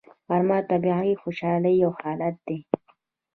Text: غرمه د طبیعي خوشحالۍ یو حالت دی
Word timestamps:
غرمه 0.27 0.57
د 0.61 0.67
طبیعي 0.71 1.13
خوشحالۍ 1.21 1.75
یو 1.83 1.91
حالت 1.99 2.35
دی 2.47 2.59